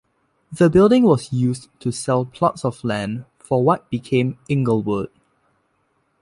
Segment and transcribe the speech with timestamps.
[0.51, 5.11] The building was used to sell plots of land for what became Inglewood.